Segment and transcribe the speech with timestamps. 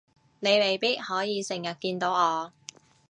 [0.39, 2.51] 你未必可以成日見到我